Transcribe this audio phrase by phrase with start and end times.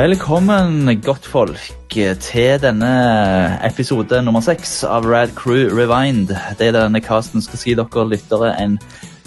[0.00, 1.74] Velkommen, godtfolk,
[2.24, 2.92] til denne
[3.66, 6.30] episode nummer seks av Rad Crew Rewind.
[6.56, 8.78] Det er denne casten skal si dere lyttere en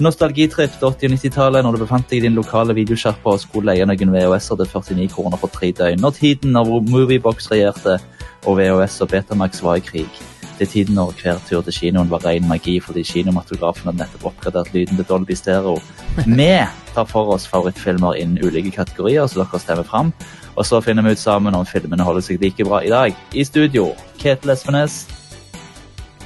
[0.01, 3.69] nostalgitripp til 80- og 90-tallet når du befant deg i din lokale videosjappa og skulle
[3.69, 6.01] leie noen VHS-er til 49 kroner for tre døgn.
[6.01, 7.99] Når tiden når Moviebox regjerte
[8.41, 10.23] og VHS og Betamax var i krig.
[10.57, 14.31] Det er tiden når hver tur til kinoen var ren magi fordi kinomatografen hadde nettopp
[14.31, 15.77] oppgradert lyden til Dolby Stereo.
[16.25, 16.53] Vi
[16.93, 20.13] tar for oss favorittfilmer innen ulike kategorier, så dere stemmer fram.
[20.55, 23.15] Og så finner vi ut sammen om filmene holder seg like bra i dag.
[23.33, 23.89] I studio,
[24.21, 25.03] Ketil Espenes.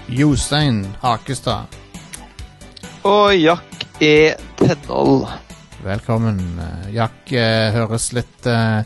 [0.07, 1.77] Jostein Hakestad.
[3.07, 4.33] Og Jack E.
[4.59, 5.27] Tenhold.
[5.83, 6.39] Velkommen.
[6.59, 8.83] Eh, Jack eh, høres litt eh,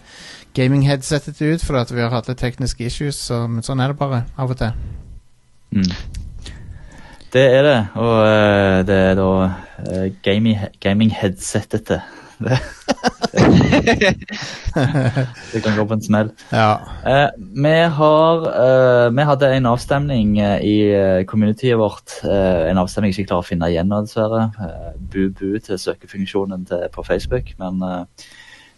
[0.57, 4.25] gaming-headsetet ut fordi vi har hatt litt tekniske issues, så, men sånn er det bare
[4.37, 4.75] av og til.
[5.71, 5.89] Mm.
[7.31, 10.07] Det er det, og uh, det er da uh,
[10.83, 12.01] gaming-headsetete.
[12.41, 12.57] Det,
[15.53, 16.31] det kan gå på en smell.
[16.51, 16.79] Ja.
[17.05, 22.17] Eh, vi, har, eh, vi hadde en avstemning eh, i eh, communityet vårt.
[22.23, 24.43] eh, en avstemning jeg ikke klarer å finne igjen dessverre.
[24.59, 27.53] Eh, Bu-bu til søkefunksjonen til, på Facebook.
[27.61, 28.03] Men eh,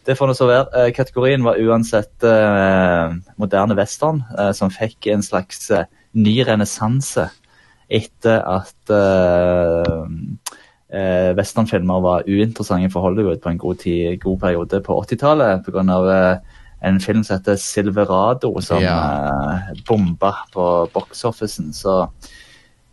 [0.05, 0.67] det får nå så være.
[0.81, 7.29] Eh, kategorien var uansett eh, moderne western, eh, som fikk en slags eh, ny renessanse
[7.93, 8.91] etter at
[10.93, 15.99] eh, westernfilmer var uinteressante for Hollywood på en god, tid, god periode på 80-tallet pga.
[16.17, 18.97] Eh, en film som heter Silverado, som Ja.
[18.99, 21.71] eh, bomba på box-officen.
[21.73, 22.09] Så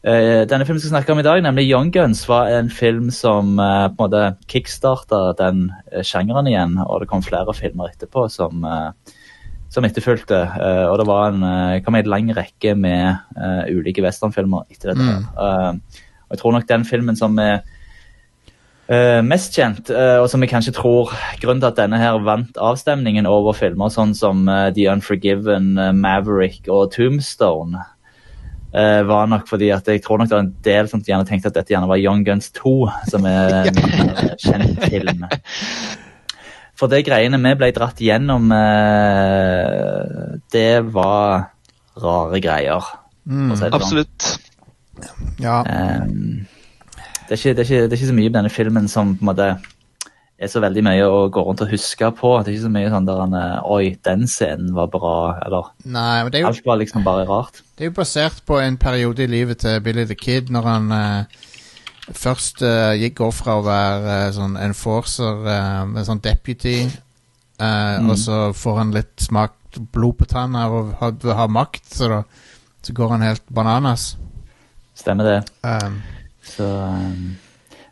[0.05, 3.11] eh, denne filmen vi skal snakke om i dag, nemlig Young Guns, var en film
[3.11, 7.91] som eh, på en måte kickstarta den eh, sjangeren igjen, og det kom flere filmer
[7.91, 8.92] etterpå som eh,
[9.70, 10.35] som etterfulgte.
[10.35, 15.03] eh, og det var en, en lang rekke med uh, ulike westernfilmer etter dette.
[15.07, 15.29] Mm.
[15.39, 17.61] Uh, og jeg tror nok den filmen som er
[18.90, 22.58] eh, mest kjent, uh, og som jeg kanskje tror grunnen til at denne her vant
[22.58, 27.86] avstemningen over filmer sånn som uh, The Unforgiven, Maverick og Tombstone,
[28.73, 31.50] eh, var nok fordi at jeg tror nok det var en del som gjerne tenkte
[31.50, 32.74] at dette gjerne var Young Guns 2,
[33.11, 33.80] som er en
[34.39, 35.24] kjent film.
[36.79, 41.50] For det greiene vi ble dratt gjennom, eh, det var
[42.00, 42.95] rare greier.
[43.29, 43.50] Mm.
[43.52, 43.77] si det sånn.
[43.77, 44.30] Absolutt.
[45.42, 45.61] ja.
[45.68, 46.46] Ehm,
[47.30, 49.13] det, er ikke, det, er ikke, det er ikke så mye i denne filmen som
[49.14, 49.46] på en måte
[50.41, 52.30] er så veldig mye å gå rundt og huske på.
[52.41, 55.13] Det er ikke så mye sånn der han, eh, Oi, den scenen var bra,
[55.45, 57.61] eller Nei, men det er, jo, Alt var liksom bare rart.
[57.77, 60.91] det er jo basert på en periode i livet til Billy the Kid, når han
[60.91, 61.45] uh,
[62.17, 66.89] først uh, gikk går fra å være uh, sånn enforcer, uh, en sånn deputy,
[67.61, 68.07] Mm.
[68.08, 69.52] og så får han litt smak
[69.92, 72.20] blod på tanna og har, ha, ha makt, så da
[72.80, 74.14] så går han helt bananas.
[74.97, 75.35] Stemmer det.
[75.61, 75.98] Um,
[76.50, 77.36] Så, ehm,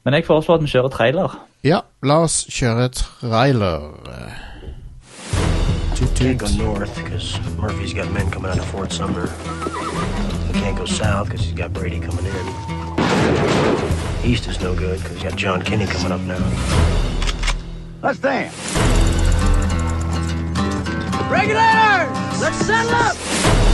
[0.04, 1.38] men jeg foreslår at vi kjører trailer.
[1.64, 3.80] ja, la oss kjøre trailer.
[6.18, 9.26] Can't go north because Murphy's got men coming out of Fort Sumner.
[10.46, 12.46] He can't go south because he's got Brady coming in.
[14.24, 16.42] East is no good because he's got John Kinney coming up now.
[18.02, 18.54] Let's dance.
[21.30, 22.40] Regulators!
[22.40, 23.67] Let's settle up!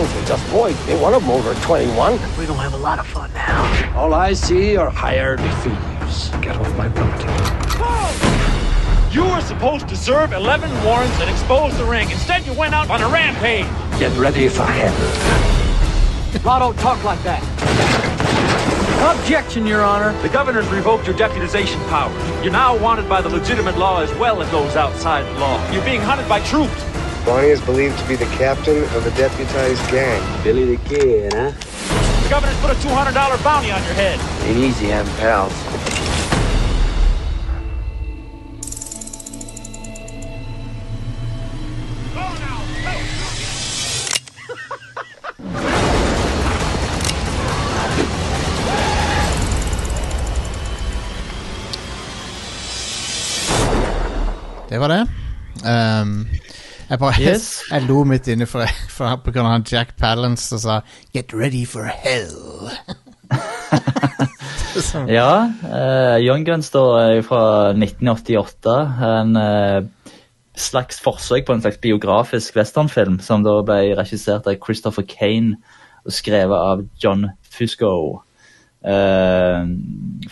[0.00, 0.86] Those are just boys.
[0.86, 2.12] They one of them over 21.
[2.38, 3.94] We're gonna have a lot of fun now.
[3.94, 6.30] All I see are hired thieves.
[6.40, 7.26] Get off my property.
[7.76, 9.10] Oh!
[9.12, 12.10] You were supposed to serve 11 warrants and expose the ring.
[12.10, 13.66] Instead, you went out on a rampage.
[13.98, 14.96] Get ready for hell.
[16.46, 17.42] Law don't talk like that.
[19.20, 20.18] Objection, Your Honor.
[20.22, 22.42] The governor's revoked your deputization powers.
[22.42, 25.72] You're now wanted by the legitimate law as well as those outside the law.
[25.72, 26.89] You're being hunted by troops.
[27.30, 30.20] Bonnie is believed to be the captain of a deputized gang.
[30.42, 31.52] Billy the Kid, huh?
[32.24, 34.18] The governor's put a $200 bounty on your head.
[34.48, 35.52] Ain't easy having pals.
[54.68, 55.09] Det var det.
[56.90, 57.62] Jeg bare Yes.
[57.70, 60.80] jeg lo midt inne for, for på grunn av han Jack Palance som sa
[61.14, 62.70] 'Get ready for hell'.
[65.08, 68.74] Ja, Uh, Young Guns da er fra 1988.
[69.02, 70.14] En uh,
[70.56, 75.56] slags forsøk på en slags biografisk westernfilm som da ble regissert av Christopher Kane
[76.04, 78.22] og skrevet av John Fusco.
[78.80, 79.66] Uh,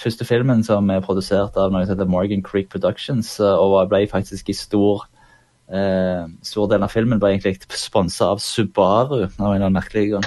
[0.01, 4.07] første filmen som er produsert av noe som heter Morgan Creek Productions, uh, og ble
[4.11, 5.07] faktisk i stor
[5.73, 9.29] eh, stor del av filmen ble egentlig sponsa av Subaru.
[9.39, 10.25] av en merkelig grunn.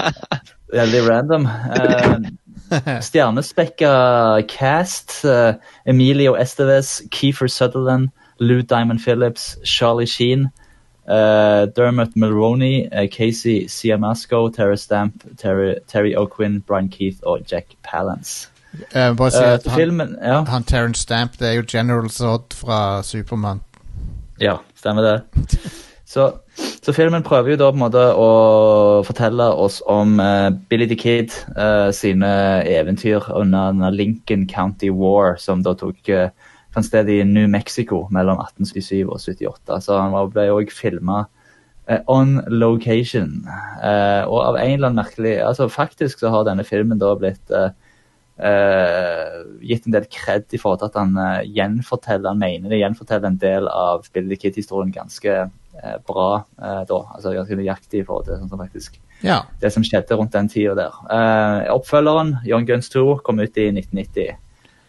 [0.72, 1.46] Veldig random.
[1.46, 2.18] Eh,
[3.02, 5.24] Stjernespekka cast.
[5.24, 5.54] eh,
[5.86, 10.50] Emilio Estevez, Keefer Sutherland, Lou Diamond Phillips, Charlie Sheen,
[11.08, 17.74] eh, Dermot Mulroney, eh, Casey Siamasco, Terry Stamp, Terry, Terry O'Quinn, Brian Keith og Jack
[17.82, 18.48] Palance.
[18.94, 22.08] Eh, bare si Eh, at han, filmen Ja, han Terence Stamp, det er jo General
[22.08, 23.60] Zod fra Supermann.
[24.40, 25.16] Ja stemmer det.
[26.10, 26.24] Så,
[26.82, 28.30] så filmen prøver jo da på en måte å
[29.06, 32.30] fortelle oss om uh, Billy the Kid uh, sine
[32.66, 36.32] eventyr under denne Lincoln County War, som da tok uh,
[36.74, 39.78] fant sted i New Mexico mellom 1877 og 78.
[39.86, 41.28] Så han ble òg filma
[42.10, 43.40] on location.
[43.82, 47.50] Og av en eller annen merkelig altså Faktisk så har denne filmen da blitt
[48.40, 52.80] eh, gitt en del kred i forhold til at han uh, gjenforteller han mener det
[52.80, 57.00] gjenforteller en del av Billy Kid-historien ganske uh, bra da.
[57.14, 59.42] Altså ganske nøyaktig i forhold til sånn som faktisk Ja.
[59.60, 60.94] det som skjedde rundt den tida der.
[61.74, 64.30] Oppfølgeren, Young Guns 2, kom ut i 1990.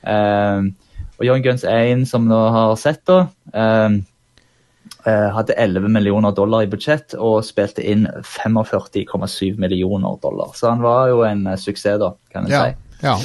[0.08, 0.62] Eh,
[1.20, 3.28] og Young Guns 1, som nå har sett, da
[5.04, 10.52] hadde 11 millioner dollar i budsjett og spilte inn 45,7 millioner dollar.
[10.56, 12.64] Så han var jo en suksess, da, kan en Ja.
[12.66, 12.76] si.
[13.04, 13.16] Ja.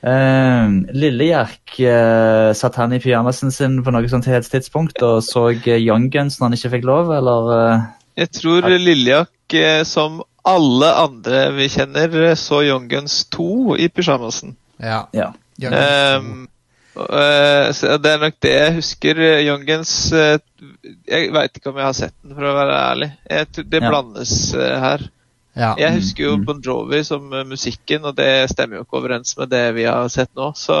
[0.00, 5.76] Uh, Lille-Jack eh, satt han i pyjamasen sin på noe sånt tidspunkt og så eh,
[5.76, 7.50] Young Guns når han ikke fikk lov, eller?
[7.52, 7.82] Uh,
[8.16, 14.56] Jeg tror Lilliak, eh, som alle andre vi kjenner, så Young Guns 2 i pyjamasen.
[14.80, 15.02] ja.
[15.12, 15.28] ja.
[15.68, 16.46] Ehm,
[16.96, 19.20] eh, så det er nok det jeg husker.
[19.44, 23.10] Young Guns Jeg veit ikke om jeg har sett den, for å være ærlig.
[23.28, 23.90] Jeg, det Ja.
[23.92, 25.04] blandes her.
[25.60, 25.74] Ja.
[25.78, 26.44] Jeg husker jo Mm.
[26.48, 30.08] Bon Jovi som eh, musikken, og det stemmer jo ikke overens med det vi har
[30.12, 30.50] sett nå.
[30.56, 30.76] Så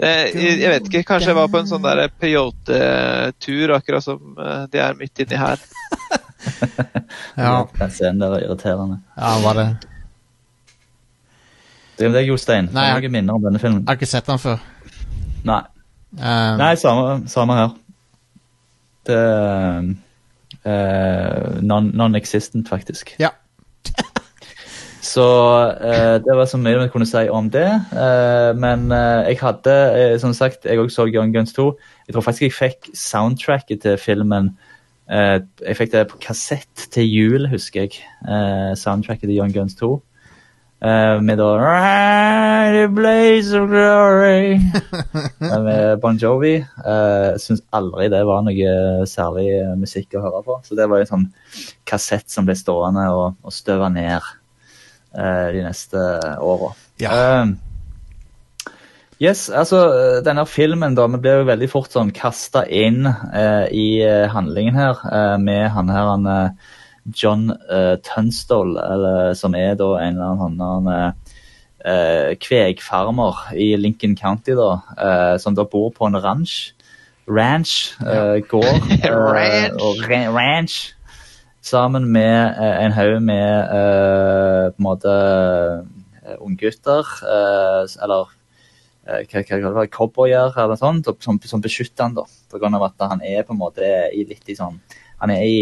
[0.00, 1.84] det, jeg, jeg vet ikke, kanskje jeg var på en sånn
[2.20, 5.62] peyote-tur, akkurat som eh, de er midt inni her.
[7.36, 7.54] ja.
[7.78, 9.00] Den scenen der var irriterende.
[9.16, 9.68] ja, var det
[12.00, 12.68] Det er deg, Jostein.
[12.72, 13.82] Nei, Har jeg- minner om denne filmen?
[13.84, 14.58] Jeg har ikke sett den før.
[15.44, 15.60] Nei.
[16.16, 17.74] Um, Nei, samme, samme her.
[19.06, 19.18] Det
[20.64, 23.14] uh, non- Non-existent, faktisk.
[23.20, 23.30] Ja.
[25.10, 25.26] Så
[25.80, 27.66] eh, det var så mye vi kunne si om det.
[27.90, 31.66] Eh, men eh, jeg hadde, eh, som sagt, jeg også så Young Guns 2.
[32.06, 34.52] Jeg tror faktisk jeg fikk soundtracket til filmen
[35.10, 37.98] eh, Jeg fikk det på kassett til jul, husker jeg.
[38.22, 39.96] Eh, soundtracket til Young Guns 2.
[40.80, 41.48] Eh, med da
[42.72, 44.60] The blaze of glory
[45.40, 46.60] med Bon Jovi.
[46.86, 50.60] Uh, Syns aldri det var noe særlig musikk å høre på.
[50.64, 51.26] Så det var en sånn
[51.84, 54.20] kassett som ble stående og, og støva ned
[55.54, 55.98] de neste
[56.38, 56.72] åra.
[57.02, 57.14] Ja.
[57.14, 57.52] Eh,
[59.20, 63.66] yes, altså eh, denne filmen da, vi blir jo veldig fort sånn kasta inn eh,
[63.72, 66.76] i eh, handlingen her eh, med han her han eh,
[67.16, 71.36] John eh, Tunstall, eller, som er da en eller annen han, eh,
[71.84, 76.74] eh, kvegfarmer i Lincoln County, da, eh, som da bor på en ranch.
[77.30, 78.90] Ranch, eh, gård.
[79.02, 79.80] eh, Ranch.
[79.80, 80.94] og ra ranch.
[81.60, 88.30] Sammen med eh, en haug med eh, på en måte uh, unggutter, eh, eller
[89.04, 92.24] eh, hva, hva, cowboyer eller sånt, som, som beskytter han da.
[92.50, 93.84] På grunn av at han er på en måte
[94.16, 94.80] i litt i sånn
[95.20, 95.58] Han er i,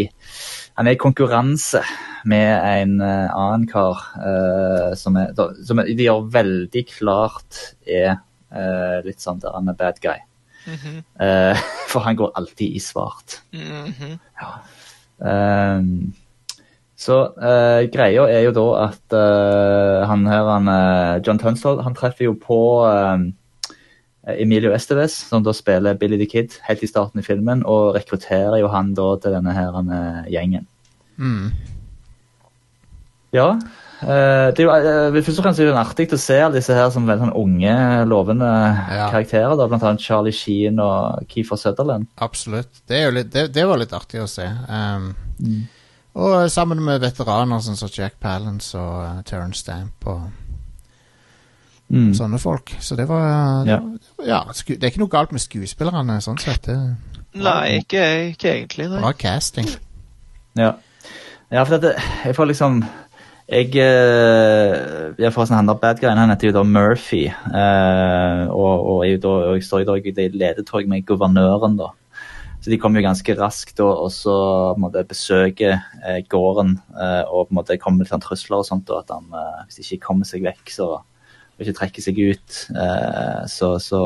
[0.79, 1.83] han er i konkurranse
[2.31, 5.35] med en eh, annen kar uh, som, er,
[5.67, 8.21] som de gjør veldig klart er
[8.55, 10.19] uh, litt sånn der han er bad guy.
[11.19, 11.57] Eh,
[11.91, 13.41] for han går alltid i svart.
[13.51, 14.19] Mhm.
[14.39, 14.59] Ehm,
[16.99, 21.95] så eh, greia er jo da at eh, han her, han, eh, John Tunstall, han
[21.95, 22.59] treffer jo på
[22.89, 23.23] eh,
[24.35, 28.59] Emilio Esteves, som da spiller Billy the Kid helt i starten i filmen, og rekrutterer
[28.59, 29.79] jo han da til denne her
[30.27, 30.67] gjengen.
[31.17, 31.51] mm.
[33.31, 33.53] Ja.
[34.01, 34.71] Eh, det er jo,
[35.17, 37.35] eh, først og fremst er det artig å se alle disse her som veldig sånn
[37.35, 37.73] unge,
[38.07, 39.09] lovende Ja.
[39.11, 39.57] karakterer.
[39.57, 42.07] da, Blant annet Charlie Sheen og Keefer Sutherland.
[42.17, 42.69] Absolutt.
[42.87, 44.47] Det, er jo litt, det, det var litt artig å se.
[44.69, 45.15] Um,
[46.15, 50.21] Og sammen med veteraner som Jack Palance og uh, Terence Stamp og
[51.89, 52.11] Mm.
[52.13, 52.69] sånne folk.
[52.79, 53.79] Så det var Ja.
[54.23, 56.61] ja, sku, Det er ikke noe galt med skuespillerne, sånn sett.
[56.67, 56.95] Det
[57.33, 58.89] Nei, ikke, ikke egentlig.
[58.91, 58.99] Nei.
[59.01, 59.67] bra casting.
[60.55, 60.73] Ja,
[61.51, 62.83] ja for dette, jeg får liksom
[63.49, 67.23] Jeg eh, ja, forresten, han der bad guyen han heter jo da Murphy.
[67.33, 71.87] eh, og, og, jeg, da, og jeg står jo da i ledetog med guvernøren, da.
[72.61, 74.35] Så de kommer jo ganske raskt da, og så
[74.77, 76.75] måte besøker eh, gården.
[76.93, 79.63] eh, og på en måte kommer med sånn trusler og sånt, og at han eh,
[79.65, 80.89] hvis de ikke kommer seg vekk, så
[81.59, 82.57] og ikke trekker seg ut,
[83.51, 83.97] så, så,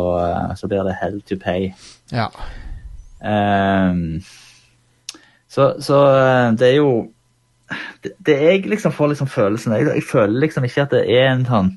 [0.58, 1.68] så blir det hell to pay.
[2.10, 2.26] Ja.
[3.22, 4.24] Um,
[5.46, 6.00] så, så
[6.58, 7.13] det er jo
[8.04, 11.32] det, det jeg liksom får liksom følelsen jeg, jeg føler liksom ikke at det er
[11.32, 11.72] en sånn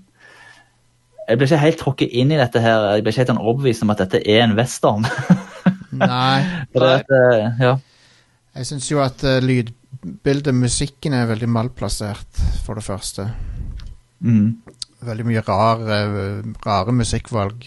[1.27, 2.85] Jeg blir ikke helt tråkket inn i dette her.
[2.95, 5.09] Jeg blir ikke helt sånn overbevist om at dette er en western.
[5.99, 6.39] Nei.
[6.73, 7.73] Det, at, eh, ja.
[8.57, 13.27] Jeg syns jo at uh, lydbildet, musikken, er veldig malplassert, for det første.
[14.23, 14.63] Mm.
[15.07, 17.67] Veldig mye rar, eh, rare musikkvalg.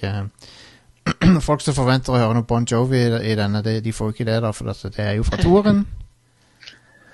[1.47, 4.17] Folk som forventer å høre noe Bon Jovi i, i denne, de, de får jo
[4.17, 5.83] ikke det, da, for det er jo fra toren.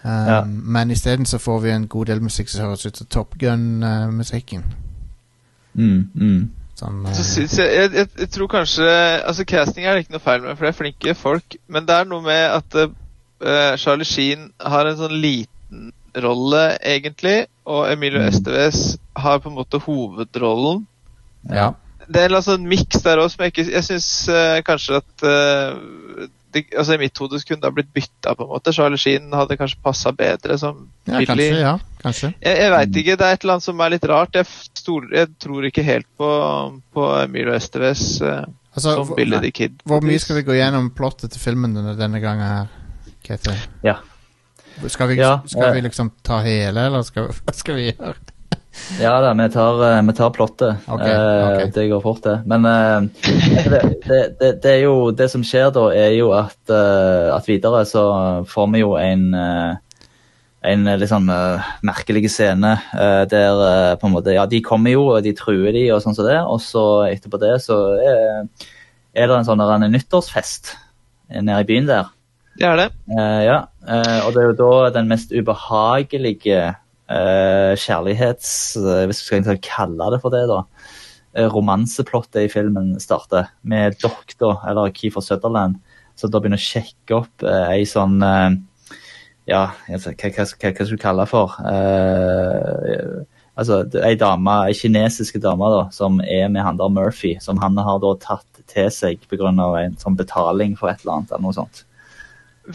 [0.06, 0.44] Um, Ja.
[0.46, 4.64] Men isteden så får vi en god del musikk som høres ut som Top Gun-musikken.
[5.74, 6.52] Mm, mm.
[6.78, 8.86] sånn, Så eh, jeg, jeg, jeg, tror kanskje
[9.28, 11.58] Altså Casting er det ikke noe feil med, for det er flinke folk.
[11.68, 15.90] Men det er noe med at uh, Charlie Sheen har en sånn liten
[16.22, 17.48] rolle, egentlig.
[17.66, 18.30] Og Emilio Mm.
[18.30, 20.86] Estevez har på en måte hovedrollen.
[21.50, 21.72] ja.
[22.06, 24.08] Det er en sånn miks der òg som jeg ikke Jeg syns
[24.68, 25.24] kanskje at
[26.56, 28.74] det, altså I mitt hode kunne det ha blitt bytta, på en måte.
[28.76, 31.28] Charlie Sheen hadde kanskje passa bedre som ja, Billy.
[31.30, 31.62] kanskje.
[31.62, 32.32] Ja, kanskje.
[32.40, 33.18] Jeg, jeg veit ikke.
[33.20, 34.40] Det er et eller annet som er litt rart.
[34.40, 34.50] Jeg,
[34.82, 36.32] stoler, jeg tror ikke helt på,
[36.96, 38.44] på Emilio Esteves uh,
[38.76, 39.78] Altså, som Billy the Kid.
[39.88, 42.74] hvor mye skal vi gå gjennom plottet til filmen denne, denne gangen her,
[43.24, 43.56] Ketil?
[43.86, 44.02] Ja.
[44.92, 45.76] Skal, vi, Ja, skal eh.
[45.78, 48.18] vi liksom ta hele, eller skal, hva skal vi gjøre?
[49.02, 50.84] Ja da, vi tar, eh, vi tar plottet.
[50.88, 51.72] Okay, okay.
[51.74, 52.36] Det går fort, det.
[52.46, 53.08] Men eh,
[53.72, 57.50] det, det, det, det er jo Det som skjer da, er jo at, eh, at
[57.50, 58.06] videre så
[58.50, 59.82] får vi jo en eh,
[60.66, 64.96] en litt sånn eh, merkelig scene eh, der eh, på en måte Ja, de kommer
[64.96, 68.48] jo, og de truer de og sånn som det, og så etterpå det så er,
[69.14, 70.74] er det en sånn en nyttårsfest
[71.30, 72.10] nede i byen der.
[72.56, 72.88] Det er det.
[73.12, 76.76] Eh, ja, eh, og det er jo da den mest ubehagelige
[77.12, 78.52] eh, kjærlighets...
[78.82, 80.64] eh, hvis du skal kalle det for det, da.
[81.36, 85.82] eh, romanseplottet i filmen starter med doktor, eller Keefer Sutherland,
[86.16, 88.54] som da begynner å sjekke opp uh, ei sånn uh,
[89.50, 91.58] Ja, hva, hva, hva, skal du kalle det for?
[91.60, 93.26] Uh,
[93.60, 97.78] altså, ei dame, ei kinesiske dame da, som er med han der Murphy, som han
[97.78, 99.52] har da tatt til seg pga.
[99.52, 101.36] en sånn betaling for et eller annet.
[101.36, 101.84] eller noe sånt.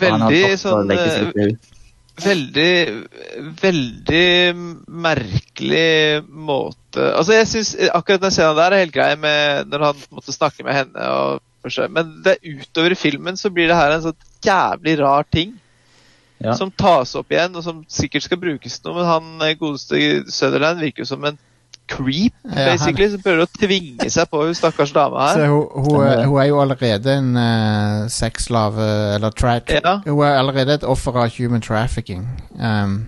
[0.05, 0.93] Veldig sånn
[2.21, 2.73] Veldig,
[3.63, 4.27] veldig
[4.91, 10.03] merkelig måte Altså, jeg syns akkurat den scenen der er helt grei med når han
[10.11, 14.05] måtte snakke med henne og Men det utover i filmen så blir det her en
[14.09, 15.53] sånn jævlig rar ting.
[16.41, 16.55] Ja.
[16.57, 19.03] Som tas opp igjen, og som sikkert skal brukes til noe.
[19.03, 19.99] Men han eh, godeste
[20.33, 21.37] Sutherland virker jo som en
[21.91, 23.09] creep, Ja, han- basically.
[23.13, 25.49] Som prøver å tvinge seg på hun stakkars dama Så her.
[25.51, 29.97] hun, hun, er- hun er jo allerede en uh, sexslave, eller tra Ja.
[30.07, 32.25] Hun er allerede et offer av human trafficking.
[32.61, 33.07] Um,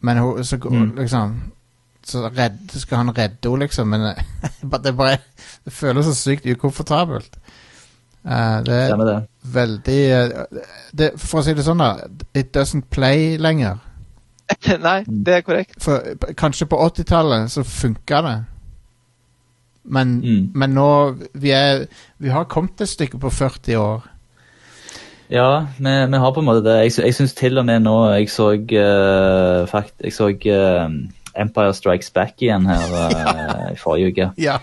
[0.00, 0.94] men hun så, Mm.
[0.98, 1.34] liksom
[2.04, 4.22] Så redd, skal han redde henne, liksom, men eh,
[4.84, 5.18] det, bare,
[5.64, 7.36] det føles så sykt ukomfortabelt.
[8.26, 9.14] Uh, det er det.
[9.44, 10.58] veldig uh,
[10.98, 11.96] det, For å si det sånn, da.
[12.34, 13.78] It doesn't play lenger.
[14.86, 15.76] Nei, det er korrekt.
[15.82, 18.38] For Kanskje på 80-tallet så funka det.
[19.84, 20.50] Men, Mm.
[20.54, 20.88] men nå
[21.34, 21.86] vi, er,
[22.22, 24.04] vi har kommet et stykke på 40 år.
[25.32, 26.76] Ja, vi, vi har på en måte det.
[26.84, 30.92] Jeg, jeg syns til og med nå Jeg så uh, fakt, Jeg så uh,
[31.40, 34.30] Empire Strikes Back igjen her uh, i forrige uke.
[34.48, 34.58] Ja.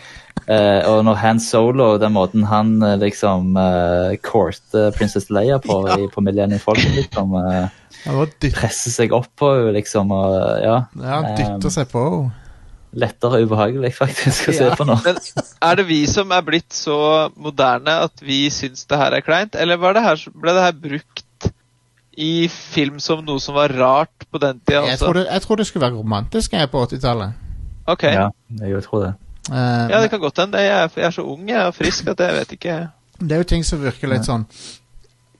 [0.49, 6.07] Uh, og når Han Solo, den måten han liksom uh, courter Princess Leia på i,
[6.13, 7.67] på Millennium Falcon, liksom dyt,
[8.05, 10.11] presser seg opp på henne, liksom.
[10.11, 12.31] Og, ja, ja, dytter Um, seg på henne.
[12.99, 14.75] lettere ubehagelig, faktisk, å se Ja.
[14.75, 14.95] på nå.
[15.05, 15.17] Men
[15.61, 19.53] er det vi som er blitt så moderne at vi syns det her er kleint,
[19.55, 21.51] eller var det her, ble det her brukt
[22.17, 25.55] i film som noe som var rart på den tida Jeg, tror det, jeg tror
[25.61, 27.31] det skulle være romantisk jeg på 80-tallet.
[27.87, 28.13] Okay.
[28.13, 28.29] ja.
[28.59, 29.13] Jeg tror det.
[29.49, 30.57] Ja, det kan godt hende.
[30.61, 32.75] Jeg, jeg er så ung jeg er frisk at jeg vet ikke.
[33.21, 34.43] det er jo ting som virker litt sånn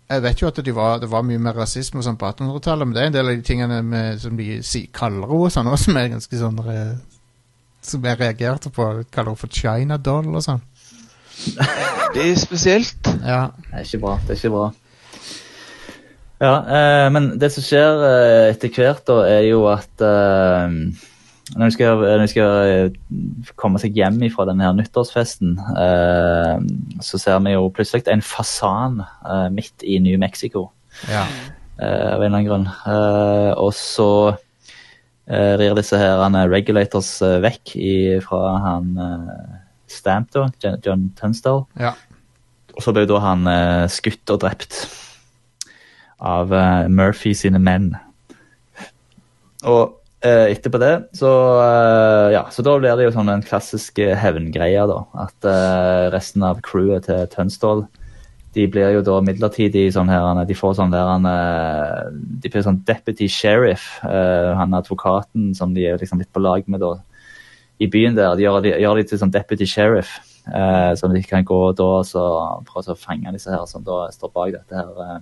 [0.09, 2.95] Jeg vet jo at de var, det var mye mer rasisme sånn på 1800-tallet, men
[2.95, 5.91] det er en del av de tingene med, som de si, kaller henne sånn, også,
[5.91, 6.95] som er ganske sånn eh,
[7.85, 8.87] Som jeg reagerte på.
[9.13, 10.63] Kaller henne for China doll og sånn.
[12.15, 13.05] Det er spesielt.
[13.21, 13.51] Ja.
[13.69, 14.15] Det er ikke bra.
[14.25, 14.67] Det er ikke bra.
[16.39, 20.77] Ja, eh, men det som skjer eh, etter hvert, da, er jo at eh,
[21.56, 26.60] når de skal, når de skal eh, komme seg hjem fra denne her nyttårsfesten, eh,
[27.01, 30.68] så ser vi jo plutselig en fasan eh, midt i New Mexico.
[31.10, 31.24] ja.
[31.79, 32.68] eh, av en eller annen grunn.
[32.68, 38.94] Eh, og så eh, rir disse her han, regulators vekk i, fra han
[39.89, 40.46] Stamp, da,
[40.86, 41.65] John, Tunstall.
[41.79, 41.96] ja.
[42.77, 43.41] Og så ble da han
[43.91, 44.75] skutt og drept
[46.24, 46.53] av
[46.88, 47.89] Murphy sine menn.
[49.68, 51.29] Og etterpå det, så
[51.63, 54.99] eh, ja, så da blir det jo sånn en klassisk eh, hevngreie, da.
[55.25, 57.85] At eh, resten av crewet til Tønsdal
[58.55, 62.09] de blir jo da midlertidig sånn her De får sånn der eh,
[62.41, 63.99] De blir sånn deputy sheriff.
[64.03, 66.95] eh, han advokaten som de er liksom litt på lag med da
[67.79, 68.35] i byen der.
[68.35, 70.17] De gjør de, gjør de til sånn deputy sheriff.
[70.51, 72.25] eh, så de kan gå da og så
[72.67, 75.19] prøve å fange disse her som da står bak dette her eh,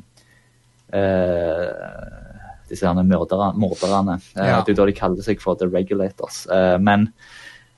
[0.97, 4.19] eh, Disse morderne.
[4.35, 4.61] Eh, Ja.
[4.61, 6.45] Det er da de kaller seg for The Regulators.
[6.51, 7.11] Eh, men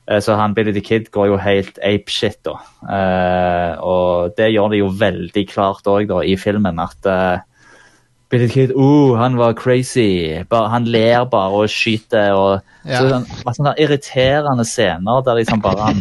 [0.08, 2.58] eh, så han Billy the Kid går jo helt apeshit, da.
[3.82, 7.46] Og det gjør det jo veldig klart òg, i filmen, at
[8.30, 10.44] Billy the Kid, uh, han var crazy.
[10.50, 12.32] Bare, han ler bare og skyter.
[12.38, 13.00] og Ja.
[13.02, 13.26] så sånn,
[13.58, 16.00] sånne irriterende scener der liksom bare han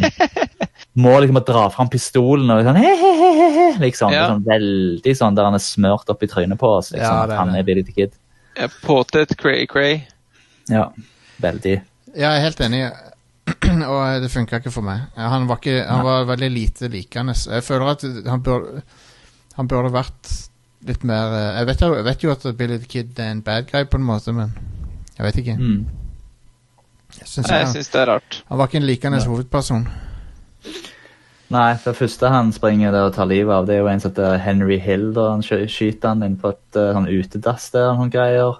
[0.95, 4.13] må liksom dra fram pistolen og sånn he-he-he, liksom.
[4.13, 4.27] Ja.
[4.29, 6.91] sånn veldig sånn der han er smørt opp i trynet på oss.
[6.93, 8.13] liksom, Ja, det, det Han er Billy the Kid.
[8.57, 10.01] Ja, Påtett cray-cray.
[10.69, 10.89] Ja,
[11.37, 11.75] veldig.
[12.15, 12.81] Ja, jeg er helt enig.
[13.91, 15.07] Og det funka ikke for meg.
[15.17, 17.33] Han var, ikke, han var veldig lite likende.
[17.33, 18.81] Jeg føler at han, burde,
[19.57, 20.33] han burde vært
[20.87, 23.41] litt mer eh, jeg vet, jo, jeg vet jo at Billy the Kid er en
[23.43, 24.53] bad guy, på en måte, men
[25.17, 25.55] jeg vet ikke.
[25.59, 25.81] Mm.
[27.19, 28.43] Jeg syns det er rart.
[28.47, 29.25] han var ikke en likende Ja.
[29.27, 29.87] hovedperson.
[31.49, 34.01] Nei, for det første han springer der og tar livet av, det er jo en
[34.01, 35.07] som heter Henry Hill.
[35.15, 38.59] da Han skyter han inn på et eh, sånn utedass der, og noen greier.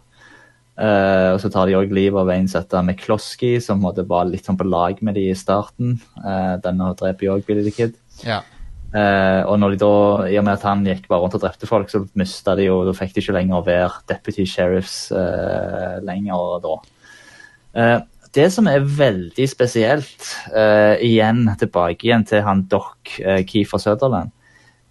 [0.79, 4.48] Uh, og så tar de òg livet av en som heter McCloskey, som var litt
[4.48, 5.98] sånn på lag med de i starten.
[6.24, 7.98] Uh, denne dreper jo òg Billy the Kid.
[8.24, 8.39] Ja.
[8.96, 9.96] Uh, og når de da,
[10.31, 12.79] i og med at han gikk bare rundt og drepte folk, så mista de jo
[12.88, 15.12] Da fikk de ikke lenger være deputy sheriffs
[16.08, 16.79] lenger da.
[18.29, 22.95] Eh, det som er veldig spesielt, uh, igjen tilbake igjen til han Doc
[23.25, 24.31] uh, Keefer Sutherland,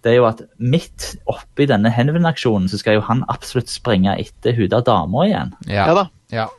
[0.03, 4.55] det er jo at midt oppi denne henvendaksjonen så skal jo han absolutt springe etter
[4.55, 5.53] hun der dama igjen.
[5.67, 5.87] Ja.
[5.89, 6.05] Ja da.
[6.31, 6.47] ja.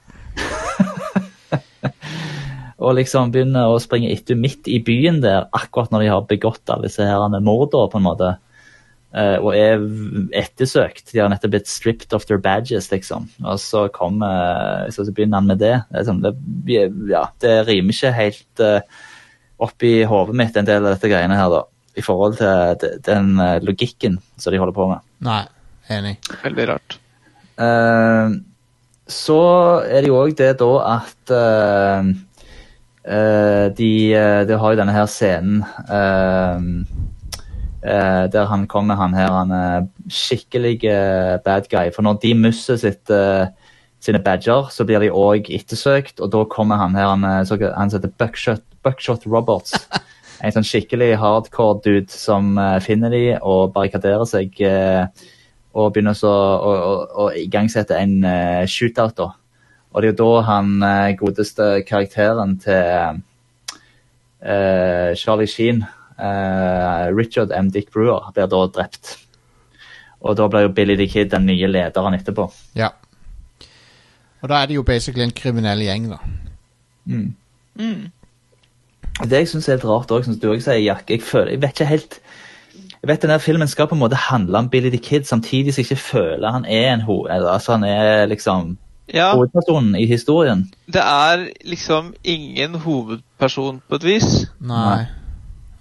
[2.80, 6.70] Og liksom begynne å springe etter midt i byen der, akkurat når de har begått
[6.72, 8.34] alle disse her mordene, på en måte.
[9.10, 9.80] Eh, og er
[10.38, 11.08] ettersøkt.
[11.10, 13.24] De har nettopp blitt stripped of their badges, liksom.
[13.42, 15.72] Og så kommer Så, så begynner han med det.
[15.90, 16.34] Det, er sånn, det,
[17.10, 18.78] ja, det rimer ikke helt uh,
[19.58, 21.64] opp i hodet mitt, en del av dette greiene her, da.
[21.98, 25.02] I forhold til de- den eh, logikken som de holder på med.
[25.26, 25.42] Nei,
[25.90, 26.14] enig.
[26.44, 26.94] Veldig rart.
[27.58, 28.38] Eh,
[29.10, 29.40] så
[29.90, 32.12] er det jo òg det da at eh,
[33.10, 33.90] eh, de,
[34.46, 35.64] de har jo denne her scenen
[37.82, 41.90] eh, der han kommer, han her, han er skikkelig uh, bad guy.
[41.94, 43.48] For når de mister sitt, eh,
[44.00, 48.12] sine badger, så blir de òg ettersøkt, og da kommer han her, han, han heter
[48.18, 49.76] Buckshot, Buckshot Roberts.
[50.40, 54.54] En sånn skikkelig hardcore dude som finner de og barrikaderer seg.
[55.76, 58.24] og begynner så å, å, å igangsette en
[58.64, 59.18] shootout.
[59.18, 59.26] da.
[59.92, 60.70] Og det er jo da han
[61.20, 63.20] godeste karakteren til
[65.20, 65.84] Charlie Sheen,
[67.16, 67.70] Richard M.
[67.72, 69.16] Dick Brewer, blir da drept.
[70.20, 72.50] Og da blir jo Billy the Kid den nye lederen etterpå.
[72.76, 72.90] Ja.
[74.42, 76.18] Og da er det jo basically en kriminell gjeng, da.
[79.20, 81.62] Det jeg syns er helt rart òg, som du òg sier, Jack Jeg føler, jeg
[81.62, 82.20] vet ikke helt
[83.00, 85.80] jeg vet denne filmen skal på en måte handle om Billy the Kid, samtidig som
[85.80, 88.76] jeg ikke føler han er en ho altså han er liksom
[89.12, 90.66] Ja, hovedpersonen i historien.
[90.86, 94.28] det er liksom ingen hovedperson på et vis.
[94.60, 95.06] Nei.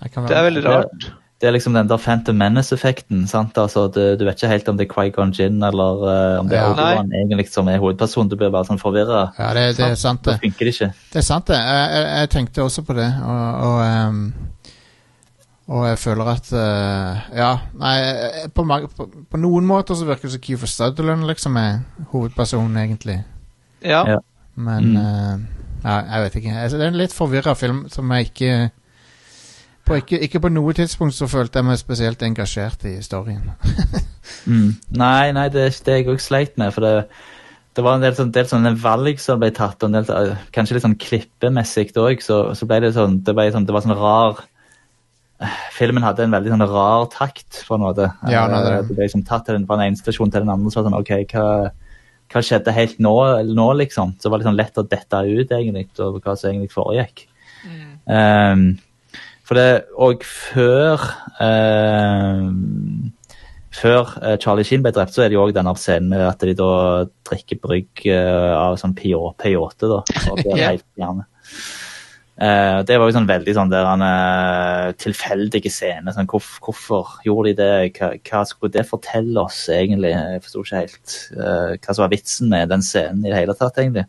[0.04, 1.10] Det er veldig rart.
[1.40, 3.22] Det er liksom den der Phantom Menace-effekten.
[3.28, 3.56] sant?
[3.58, 6.58] Altså, du, du vet ikke helt om det er Quaigon Gin eller uh, om det
[6.60, 6.74] er Ja.
[6.74, 8.28] Obi-Wan egentlig som er hovedpersonen.
[8.30, 9.22] Du blir bare sånn forvirra.
[9.40, 10.42] Ja, det, det er sant, Da det.
[10.44, 10.90] funker det ikke.
[11.14, 11.56] Det er sant, det.
[11.56, 14.34] Jeg, jeg, jeg tenkte også på det, og, og, um
[15.70, 20.08] og jeg føler at uh, Ja, nei, eh, på, mange- på, på noen måter så
[20.08, 21.76] virker det som Keefer Sutherland liksom er
[22.10, 23.20] hovedpersonen, egentlig.
[23.86, 24.02] Ja.
[24.16, 24.18] Ja.
[24.56, 24.98] Men Mm.
[24.98, 25.40] uh,
[25.86, 26.56] ja, jeg vet ikke.
[26.64, 28.72] Altså, det er en litt forvirra film som jeg ikke
[29.90, 33.52] på ikke, ikke på noe tidspunkt så følte jeg meg spesielt engasjert i historien.
[34.46, 34.76] Mm.
[34.94, 36.70] Nei, nei, det er det jeg òg sleit med.
[36.76, 36.92] For det,
[37.76, 40.44] det var en del, sånn, del sånne valg som ble tatt, og en del, eh,
[40.54, 42.22] kanskje litt sånn klippemessig òg.
[42.22, 44.44] Så, så ble det sånn Det, ble sånn, det var sånn rar
[45.42, 48.12] eh, Filmen hadde en veldig sånn rar takt, på en måte.
[48.30, 48.92] Ja, nei, Eh, det.
[48.92, 50.72] det ble liksom tatt til den, fra den ene stasjonen til den andre.
[50.72, 51.48] Så var det sånn, ok, hva,
[52.36, 53.16] hva skjedde helt nå,
[53.50, 54.14] nå, liksom?
[54.20, 57.26] Så det var litt sånn lett å dette ut, egentlig, over hva som egentlig foregikk.
[58.06, 58.70] Um,
[59.50, 61.02] for det, og før
[61.42, 62.46] eh,
[63.80, 66.42] Før eh, Charlie Sheen ble drept, så er det jo òg denne scenen med at
[66.46, 66.72] de da
[67.30, 70.02] drikker brygg eh, av sånn pio- peyote, da.
[70.30, 71.26] Og blir helt fjerne.
[72.40, 76.14] Eh, det var jo sånn veldig sånn der han uh, tilfeldige scene.
[76.16, 77.72] Sånn, hvor, hvorfor gjorde de det?
[77.98, 80.14] Hva, hva skulle det fortelle oss, egentlig?
[80.16, 83.58] Jeg forsto ikke helt uh, hva som var vitsen med den scenen i det hele
[83.60, 84.08] tatt, egentlig.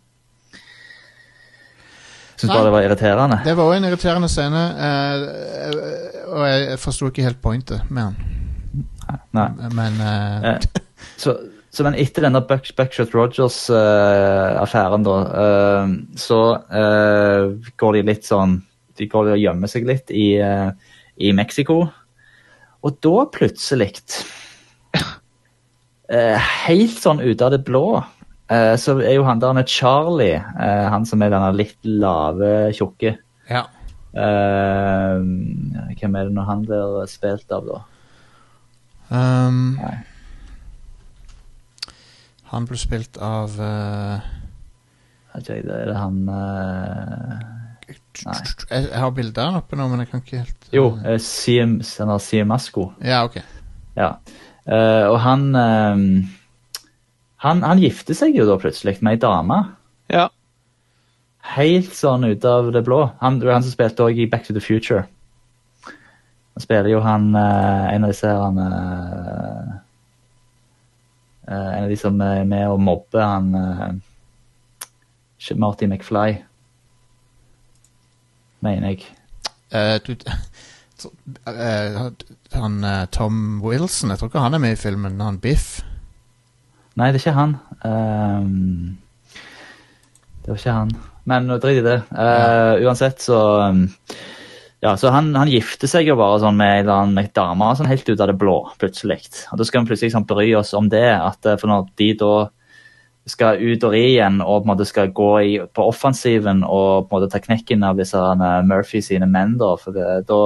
[2.40, 3.36] Syns bare det var irriterende.
[3.44, 5.16] Det var òg en irriterende scene, eh,
[6.30, 8.14] og jeg, forsto ikke helt pointet med han.
[9.36, 9.48] Nei.
[9.76, 10.58] Men eh, Eh,
[11.20, 11.34] så,
[11.70, 16.40] så men etter denne Buck, Buckshot Rogers-affæren, da, eh, så
[16.80, 18.60] eh, går de litt sånn
[19.00, 20.70] De går og gjemmer seg litt i, eh,
[21.20, 21.82] i Mexico.
[22.84, 23.92] Og da plutselig
[26.08, 28.00] eh, Helt sånn ut av det blå,
[28.50, 33.16] eh, så er jo han der Charlie, uh, han som er denne litt lave, tjukke
[33.50, 33.66] ja.
[34.10, 35.22] Uh,
[35.94, 37.80] Hvem er det når han blir spilt av, da?
[39.10, 39.78] Um,
[42.50, 44.28] han ble spilt av eh,
[45.36, 45.76] vet det?
[45.76, 47.38] Er det han uh,
[48.26, 48.36] Nei.
[48.42, 51.16] jeg, jeg har bilder av han oppe nå, men jeg kan ikke helt Jo, uh,
[51.22, 52.90] Siem, han har Siemasco.
[53.06, 53.38] Ja, ok.
[53.98, 54.16] Ja.
[54.70, 56.02] Eh, og han, eh,
[57.40, 59.62] han Han gifter seg jo da plutselig med ei dame.
[60.12, 60.26] Ja.
[61.54, 63.00] Helt sånn ut av det blå.
[63.22, 65.06] Han, han som spilte også i Back to the Future.
[66.52, 69.72] Han spiller jo han eh, En av disse her han eh,
[71.48, 76.42] eh, En av de som er med og mobber han eh, Marty McFly.
[78.60, 79.08] Mener jeg.
[79.72, 80.12] Uh, du,
[81.48, 82.10] eh,
[82.52, 85.16] han Tom Wilson, jeg tror ikke han er med i filmen.
[85.24, 85.80] Han Biff.
[87.00, 87.54] Nei, det er ikke han.
[87.80, 88.98] Um,
[90.42, 90.90] det var ikke han.
[91.30, 91.96] Men drit i det.
[92.12, 93.38] Eh, Uansett, så
[93.70, 93.86] um,
[94.80, 98.20] Ja, så han, han gifter seg jo bare sånn med en dame sånn helt ut
[98.20, 99.18] av det blå, plutselig.
[99.52, 102.10] Og da skal vi plutselig sånn bry oss om det, at eh, for når de
[102.20, 102.34] da
[103.28, 107.06] skal ut og ri igjen og på en måte skal gå i, på offensiven og
[107.06, 108.20] på en måte ta knekken av disse
[108.66, 110.40] Murphy sine menn, da, for det, da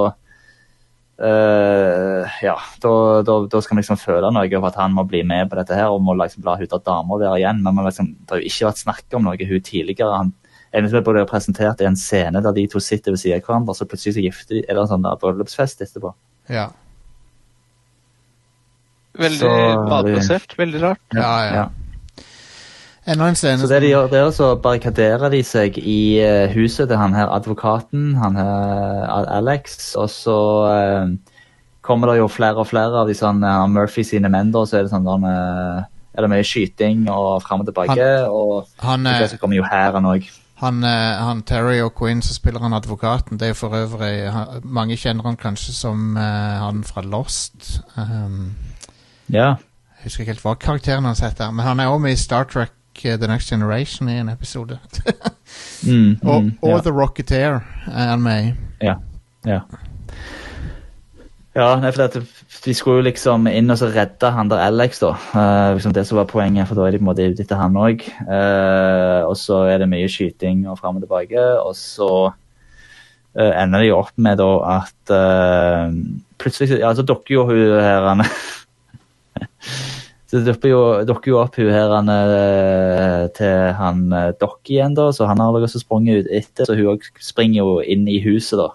[1.15, 2.91] Eh, ja, da,
[3.23, 5.77] da, da skal vi liksom føle noe av at han må bli med på dette
[5.77, 7.61] her og må liksom la hun ta damer være igjen.
[7.63, 10.11] Men liksom, det har jo ikke vært snakk om noe hun tidligere.
[10.17, 10.33] Han,
[10.75, 13.85] Eneste ble presentert i en scene der de to sitter ved siden av hverandre, så
[13.87, 16.11] plutselig så gifter de, er det en sånn der bryllupsfest etterpå.
[16.51, 16.65] Ja.
[19.15, 19.85] Veldig Så-
[20.59, 20.99] Veldig rart.
[21.15, 21.65] Ja, ja.
[23.05, 26.53] Enda en scene Så det de gjør, det er så barrikaderer de seg i eh,
[26.55, 30.37] huset til han her advokaten, han her Alex, og så
[30.71, 31.11] eh,
[31.85, 34.79] kommer det jo flere og flere av de sånn eh, Murphy sine menn, da, så
[34.79, 39.05] er det sånn der med er det mye skyting og fram og tilbake, og han,
[39.05, 40.29] til eh, kommer jo her òg.
[40.63, 44.31] han, eh, han Terry og Quinn som spiller han advokaten, det er jo for øvrig
[44.31, 46.23] han, Mange kjenner han kanskje som uh,
[46.63, 47.81] han fra Lost.
[47.97, 48.55] Um,
[49.27, 49.55] Ja.
[49.97, 52.43] jeg husker ikke helt hva karakteren hans heter, men han er også med i Star
[52.45, 54.79] Trek eh, The Next Generation i en episode.
[55.85, 56.77] Mm, og mm, og ja.
[56.81, 58.53] The Rocketeer er han med i.
[58.81, 58.95] Ja.
[59.45, 59.59] Ja,
[61.55, 62.17] ja nei, for at
[62.65, 65.11] de skulle jo liksom inn og så redde han der Alex, da.
[65.35, 67.61] Uh, liksom det som var poenget, for da er de på en måte ute etter
[67.61, 68.07] han òg.
[69.29, 72.09] og så er det mye skyting og fram og tilbake, og så
[73.35, 75.95] uh, ender de opp med da at eh,
[76.41, 78.09] plutselig Ja, så dukker jo hun her
[80.25, 84.07] Så det dukker jo, dukker jo opp hun her han, eh, til han
[84.41, 87.77] Dokk igjen, da, så han har også sprunget ut etter, så hun òg springer jo
[87.85, 88.71] inn i huset, da.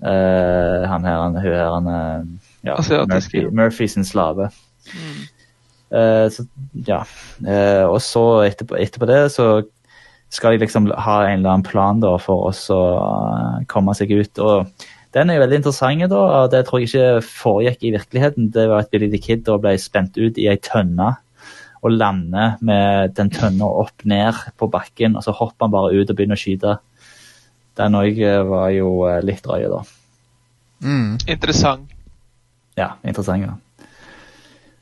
[0.00, 2.28] Uh, han her, han, hun her, han eh,
[2.68, 2.76] ja,
[3.08, 3.42] Murphy.
[3.50, 4.50] Murphy sin slave.
[5.90, 6.44] Eh, så,
[6.86, 7.02] ja.
[7.44, 9.50] Uh, og så etterpå, etterpå det så
[10.30, 14.12] skal de liksom ha en eller annen plan da for oss å eh, komme seg
[14.14, 14.38] ut.
[14.38, 14.68] Og
[15.14, 18.50] den er jo veldig interessant, da, og det tror jeg ikke foregikk i virkeligheten.
[18.54, 21.16] Det var at Billy the Kid da ble spent ut i ei tønne
[21.80, 26.12] og lander med den tønna opp ned på bakken, og så hopper han bare ut
[26.12, 26.76] og begynner å skyte.
[27.80, 28.20] Den òg
[28.50, 29.80] var jo eh, litt drøy, da.
[30.84, 31.16] Mm.
[31.26, 31.96] Interessant.
[32.78, 33.48] Ja, interessant.
[33.48, 33.56] Ja.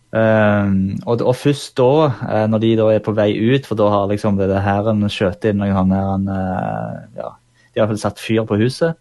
[0.08, 3.90] Um, og, og først da, eh, når de da er på vei ut, for da
[3.92, 7.34] har liksom det, det hæren skjøt inn noen sånne her, eh, ja,
[7.74, 8.96] De har i hvert fall satt fyr på huset.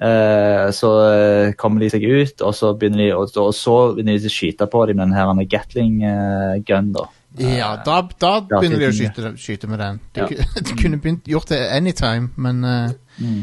[0.00, 4.30] Eh, så eh, kommer de seg ut, og så begynner de, og, så begynner de
[4.30, 6.92] å skyte på dem med den her Gatling-gun.
[6.96, 7.08] da.
[7.38, 10.00] Ja, da, da begynner de å skyte, skyte med den.
[10.12, 10.46] De, Ja.
[10.66, 13.42] de kunne begynt gjort det anytime, men mm.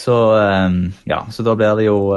[0.00, 0.14] Så
[1.04, 2.14] ja, så da blir det jo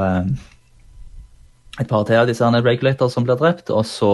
[1.82, 4.12] et par til av disse her regulators som blir drept, og så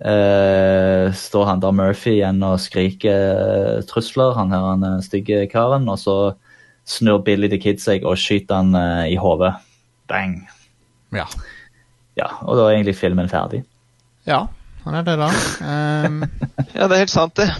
[0.00, 5.88] eh, står han der Murphy igjen og skriker trusler, han her han uh, stygge karen,
[5.88, 6.16] og så
[6.86, 9.54] snur Billy the Kid seg og skyter han uh, i hodet.
[10.08, 10.42] Bang.
[11.14, 11.26] ja.
[12.16, 13.58] Ja, og da er egentlig filmen ferdig.
[14.24, 14.46] Ja,
[14.86, 15.26] han er det, da.
[15.60, 16.22] Um,
[16.76, 17.50] Ja, det er helt sant, det.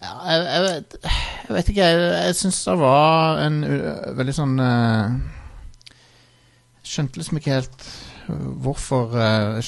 [0.00, 0.96] ja, jeg, jeg, vet,
[1.48, 5.14] jeg vet ikke, jeg, jeg syns det var en uh, veldig sånn uh,
[6.84, 9.58] Skjønte liksom ikke helt uh, hvorfor uh,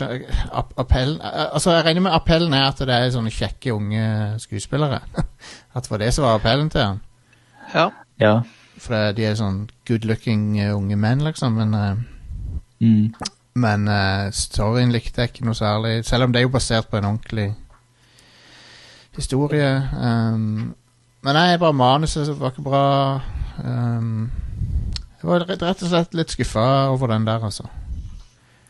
[0.76, 4.04] appellen uh, Altså, jeg regner med appellen er at det er sånne kjekke unge
[4.42, 5.00] skuespillere.
[5.74, 7.00] at det var det som var appellen til han.
[7.74, 7.88] Ja.
[8.20, 8.34] Ja.
[8.80, 11.56] For de er sånn good looking eh, unge menn, liksom.
[11.60, 12.12] Men, uh,
[12.80, 13.14] Mm.
[13.56, 16.04] men uh, storyen likte jeg ikke noe særlig.
[16.04, 17.54] Selv om det er jo basert på en ordentlig
[19.16, 19.70] historie.
[19.96, 20.74] Um,
[21.24, 22.82] men nei, bare manuset var ikke bra.
[23.64, 24.30] Um,
[25.16, 27.64] jeg var rett og slett litt skuffa over den der, altså.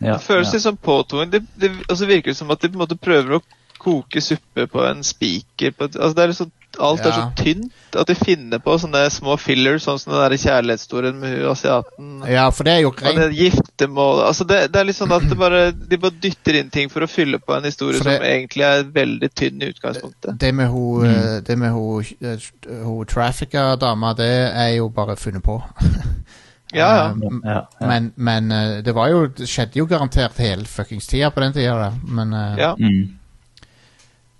[0.07, 0.57] Ja, Det føles ja.
[0.59, 1.33] litt som påtvunget.
[1.37, 3.43] Det, det altså virker det som at de på en måte prøver å
[3.87, 5.75] koke suppe på en spiker.
[5.79, 6.49] Altså det er liksom,
[6.83, 10.35] alt er så tynt at de finner på sånne små fillers, sånn som den der
[10.41, 12.09] kjærlighetshistorien med hun asiaten.
[12.29, 15.29] Ja, for det er jo Og rent giftermål altså det, det er litt sånn at
[15.39, 18.65] bare, de bare dytter inn ting for å fylle på en historie det- som egentlig
[18.67, 20.39] er veldig tynn i utgangspunktet.
[20.41, 21.15] Det med hun, Mm.
[21.15, 22.49] eh, det med hun, eh,
[22.85, 25.61] hun trafficka-dama, det er jo bare funnet på.
[26.75, 27.11] Ja, ja.
[27.13, 27.87] Um, ja, ja.
[27.87, 31.55] Men, men eh, det var jo Det skjedde jo garantert hele fuckings tida på den
[31.55, 32.01] tida, der.
[32.03, 32.75] Men, eh, Ja.
[32.75, 33.19] Mm.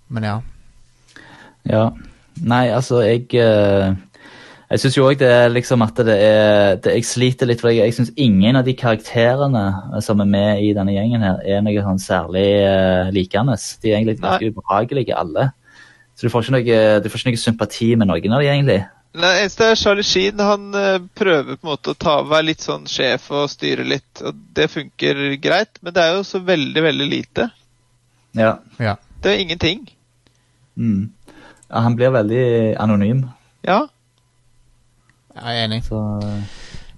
[0.09, 0.39] men ja.
[1.65, 1.89] Ja.
[2.43, 3.95] Nei, altså, jeg eh,
[4.69, 7.71] Jeg syns jo òg det er liksom at det er det, Jeg sliter litt, for
[7.71, 11.63] jeg, jeg syns ingen av de karakterene som er med i denne gjengen her, er
[11.63, 13.55] noe sånn særlig uh, likende.
[13.55, 15.51] De er egentlig ganske ubehagelige, alle.
[16.17, 18.81] Så du får, ikke noe, du får ikke noe sympati med noen av de, egentlig.
[19.17, 20.39] Det eneste er Charlie Sheen.
[20.39, 24.21] Han eh, prøver på en måte å ta, være litt sånn sjef og styre litt.
[24.21, 27.49] og Det funker greit, men det er jo så veldig, veldig lite.
[28.37, 28.57] Ja.
[28.77, 28.95] ja.
[29.23, 29.87] Det er ingenting.
[30.77, 31.09] Mm.
[31.69, 33.25] ja han blir veldig anonym,
[33.65, 33.87] Ja.
[35.37, 35.83] Jeg er enig.
[35.85, 36.01] så,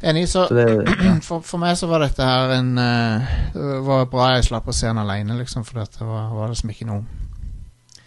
[0.02, 0.68] Enig, så så det
[1.04, 1.16] ja.
[1.28, 4.76] for, for meg så var dette her en eh, Det var bra jeg slapp å
[4.76, 7.04] se han alene, liksom, for det var, var liksom ikke noe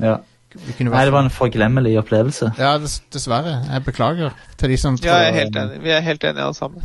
[0.01, 0.17] ja.
[0.55, 2.51] Nei, det var en forglemmelig opplevelse.
[2.61, 3.59] Ja, dess, dessverre.
[3.71, 5.81] Jeg beklager til de som tror ja, jeg er helt enig.
[5.85, 6.85] Vi er helt enige alle sammen.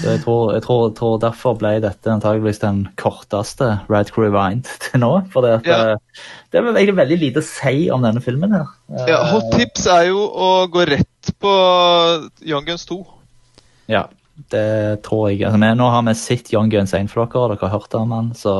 [0.00, 5.02] Jeg tror, jeg, tror, tror derfor ble dette antageligvis den korteste Rad Crew Rewind til
[5.02, 5.10] nå.
[5.32, 5.92] For det, Ja.
[5.92, 8.70] eh, det er egentlig veldig lite å si om denne filmen her.
[9.10, 11.52] Ja, hot tips er jo å gå rett på
[12.48, 13.00] Young Guns 2.
[13.90, 14.06] Ja,
[14.54, 15.42] det tror jeg.
[15.44, 18.14] Altså, nå har vi sett Young Guns 1 for dere, og dere har hørt om
[18.14, 18.54] den, så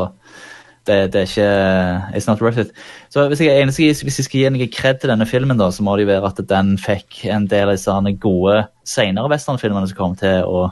[0.89, 2.73] det, det er ikke It's not worth it.
[3.13, 5.85] Så hvis jeg, eneste, hvis jeg skal gi noe kred til denne filmen, da, så
[5.85, 9.99] må det jo være at den fikk en del av disse gode senere westernfilmene som
[9.99, 10.69] kom til å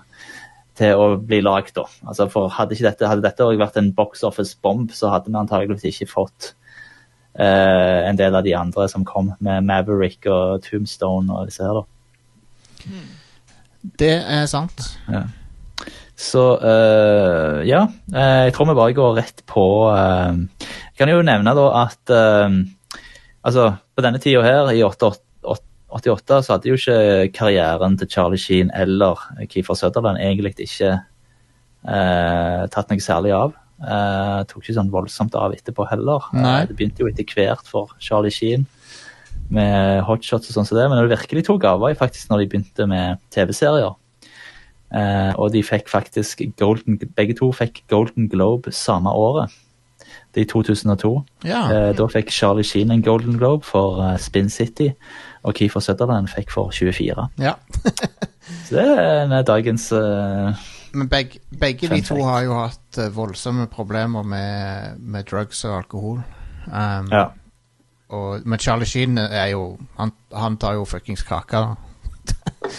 [0.78, 1.74] til å bli lagd.
[1.74, 1.86] da.
[2.06, 5.88] Altså, for Hadde ikke dette hadde dette vært en box office-bomb, så hadde vi antageligvis
[5.90, 6.52] ikke fått
[7.40, 11.82] uh, en del av de andre som kom, med Maverick og Tombstone og disse her.
[11.82, 12.94] da.
[13.98, 14.86] Det er sant.
[16.18, 21.22] Så uh, ja, eh, jeg tror vi bare går rett på uh, Jeg kan jo
[21.22, 22.56] nevne da at uh,
[23.46, 25.22] altså, på denne tida her, i 88,
[25.94, 30.98] 88, så hadde jo ikke karrieren til Charlie Sheen eller Keefer Sutherland egentlig ikke
[31.88, 33.54] tatt noe særlig av.
[34.50, 36.26] Tok ikke sånn voldsomt av etterpå heller.
[36.68, 38.66] Det begynte jo etter hvert for Charlie Sheen
[39.54, 42.50] med hotshots og sånn som det, men det virkelig tok av var faktisk når de
[42.52, 43.94] begynte med TV-serier.
[44.94, 49.50] Eh, og de fikk faktisk Golden, begge to fikk Golden Globe samme året.
[50.34, 51.10] Det er i 2002.
[51.44, 51.62] Ja.
[51.72, 54.88] Eh, da fikk Charlie Sheen en Golden Globe for eh, Spin City,
[55.42, 57.28] og Keefer Sutherland fikk for 24.
[57.38, 57.52] ja.
[58.64, 60.54] Så det er en dagens eh,
[60.94, 65.76] Men begge, begge de to har jo hatt eh, voldsomme problemer med, med drugs og
[65.76, 66.22] alkohol.
[66.66, 67.26] Um, Ja.
[68.08, 71.74] og, men Charlie Sheen er jo Han, han tar jo fuckings kaka.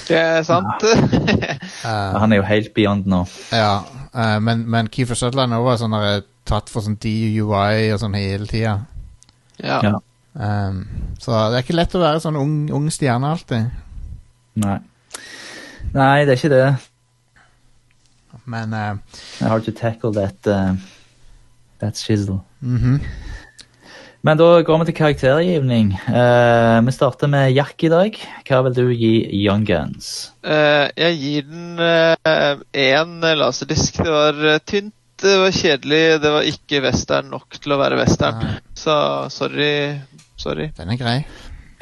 [0.07, 0.83] Det er sant.
[0.83, 3.23] Uh, Han er jo helt beyond nå.
[3.55, 3.79] ja,
[4.13, 8.17] uh, men, men Keefer Sutherland er også sånn eh, tatt for sånn DUI og sånn
[8.17, 8.79] hele tida.
[9.63, 9.81] ja.
[9.85, 9.97] Ja.
[10.39, 10.83] Um,
[11.19, 13.71] så det er ikke lett å være sånn ung, ung stjerne alltid.
[14.61, 14.77] Nei.
[15.91, 16.67] Nei, det er ikke det.
[18.49, 20.75] Men uh, Hard to tackle that, uh,
[21.81, 22.39] that shizzle.
[22.61, 23.01] mhm.
[24.21, 25.93] Men da går vi til karaktergivning.
[26.11, 28.17] Uh, vi starter med Jack i dag.
[28.49, 29.13] Hva vil du gi
[29.45, 30.09] Young Guns?
[30.43, 31.79] Uh, jeg gir den
[32.75, 34.01] én laserdisk.
[34.03, 34.91] Det var eh, tynt,
[35.23, 38.43] det var kjedelig, det var ikke western nok til å være western.
[38.43, 38.57] Nei.
[38.75, 38.97] Så
[39.31, 39.71] sorry.
[40.39, 40.67] Sorry.
[40.75, 41.15] Den er grei.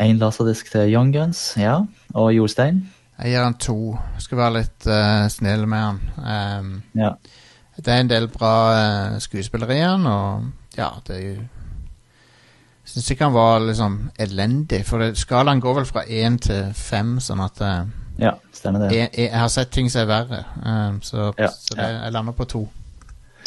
[0.02, 1.80] Én laserdisk til Young Guns, ja.
[2.14, 2.84] Og Jostein?
[3.18, 3.80] Jeg gir han to.
[4.22, 6.02] Skal være litt uh, snill med han.
[6.22, 6.72] Um,
[7.02, 7.16] Ja.
[7.82, 11.57] det er en del bra uh, skuespillere han, og ja, det er jo Jeg
[12.98, 17.16] syns ikke han var liksom elendig, for det, skalaen går vel fra én til fem,
[17.22, 17.86] sånn at uh,
[18.18, 18.96] ja, stemmer det.
[18.98, 22.34] jeg, jeg har sett ting som er verre, um, så, Ja, så det, jeg lander
[22.38, 22.64] på to.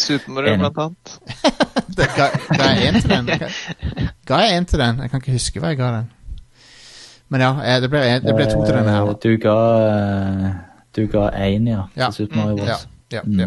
[0.00, 1.18] Super-Mario, blant annet.
[1.96, 3.26] Det, ga, ga jeg én til den?
[3.42, 3.48] Ga,
[4.30, 5.00] ga jeg én til den?
[5.02, 6.06] Jeg kan ikke huske hva jeg ga den.
[7.28, 9.10] Men ja, jeg, det ble, det ble to til denne her.
[9.10, 9.56] Eh, Du ga
[9.90, 10.54] eh,
[10.96, 11.82] Du ga én, ja.
[11.98, 12.08] Ja.
[12.14, 12.86] Til Super Mario Ja, Bros.
[13.12, 13.40] ja, Mm.
[13.42, 13.46] ja.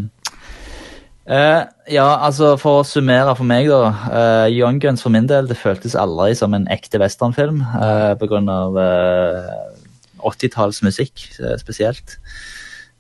[1.24, 1.62] Eh,
[1.96, 3.94] ja, altså for å summere for meg, da.
[4.12, 7.62] Uh, Young Guns for min del, det føltes aldri som en ekte westernfilm.
[7.64, 9.54] Uh, på grunn av eh,
[10.24, 12.18] 80-tallsmusikk eh, spesielt.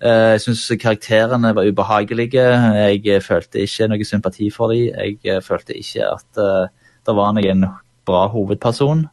[0.03, 2.43] Eh, jeg syns karakterene var ubehagelige.
[2.75, 4.91] Jeg eh, følte ikke noe sympati for dem.
[4.91, 6.67] Jeg eh, følte ikke at eh,
[7.07, 7.65] det var noen
[8.07, 9.05] bra hovedperson.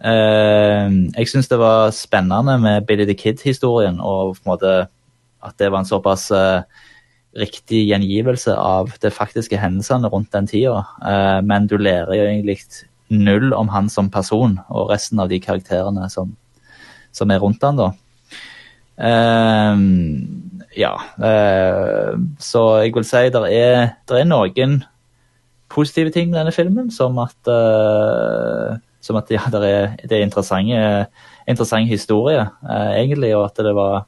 [0.00, 4.74] Eh, jeg syns det var spennende med Billy the Kid-historien, og på en måte
[5.46, 6.62] at det var en såpass eh,
[7.36, 10.82] riktig gjengivelse av de faktiske hendelsene rundt den tida.
[11.04, 12.58] Eh, men du lærer jo egentlig
[13.12, 16.34] null om han som person, og resten av de karakterene som,
[17.14, 17.92] som er rundt han da.
[18.96, 19.86] Eh,
[20.76, 24.82] ja, Uh, så jeg vil si det er, er noen
[25.72, 30.26] positive ting med denne filmen, som at, uh, som at ja, det er, det er
[30.26, 34.04] interessant historie, uh, egentlig, og at det var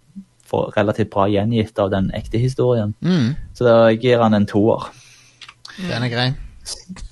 [0.76, 2.94] relativt bra gjengitt av den ekte historien.
[3.02, 4.82] Mm, Så da gir han en toer.
[5.78, 6.28] den er grei.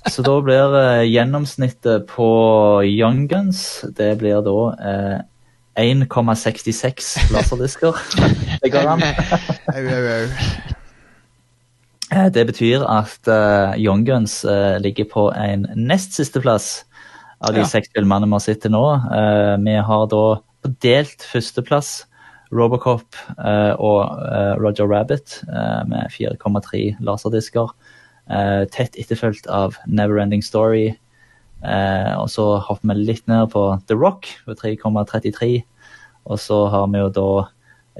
[0.07, 2.27] Så da blir eh, gjennomsnittet på
[2.85, 5.19] Young Guns Det blir da eh,
[5.77, 7.95] 1,66 laserdisker.
[8.63, 9.01] Det går an.
[12.11, 16.83] Eh, Det betyr at eh, Young Guns eh, ligger på en nest siste plass
[17.41, 17.65] av de Ja.
[17.69, 18.83] seks filmene vi har sett til nå.
[19.13, 20.23] Eh, vi har da
[20.63, 22.05] på delt førsteplass
[22.51, 27.73] Robocop eh, og eh, Roger Rabbit eh, med 4,3 laserdisker.
[28.27, 30.89] Tett etterfulgt av Neverending Story.
[31.63, 35.61] Og så hopper vi litt ned på The Rock på 3,33.
[36.27, 37.29] Og så har vi jo da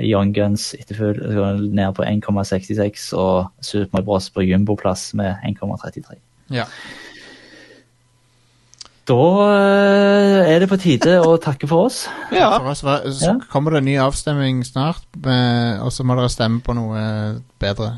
[0.04, 6.20] Young Guns ned på 1,66 og Super Mario Bros på jumboplass med 1,33.
[6.52, 6.68] Ja.
[9.08, 9.16] Da
[9.56, 12.02] eh, er det på tide å takke for oss.
[12.36, 12.50] Ja.
[12.60, 13.36] For oss, hva- så Ja.
[13.52, 17.94] kommer det en ny avstemning snart, med- og så må dere stemme på noe bedre.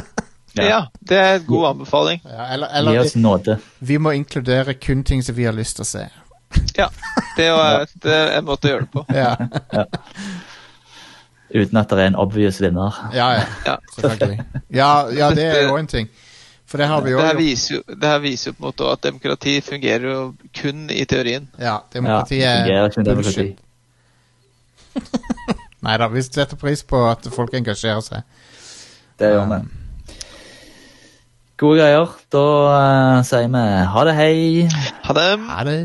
[0.58, 0.80] ja.
[1.00, 2.20] Det er en god anbefaling.
[2.26, 3.58] Ja, eller Gi eller oss nåde.
[3.80, 6.08] vi må inkludere kun ting som vi har lyst til å se.
[6.76, 6.88] Ja.
[7.38, 9.04] Er, det er en måte å gjøre det på.
[9.14, 9.36] Ja,
[11.50, 12.94] Uten at det er en obvious vinner.
[13.14, 13.44] ja, ja.
[13.66, 13.76] Ja.
[13.96, 14.44] selvfølgelig.
[14.70, 16.08] Ja, ja, det er jo en ting.
[16.70, 18.68] For det har vi jo Det her viser jo, det her viser jo på en
[18.68, 20.20] måte at demokrati fungerer jo
[20.54, 21.48] kun i teorien.
[21.58, 23.48] Ja, Ja, demokratiet ikke er demokrati.
[23.56, 23.66] bullshit.
[25.80, 28.22] Nei da, vi setter pris på at folk engasjerer seg.
[29.18, 29.60] Det gjør vi.
[31.60, 32.14] Gode greier.
[32.32, 34.68] Da uh, sier vi ha det, hei.
[35.08, 35.28] Ha det!
[35.48, 35.80] Ha det.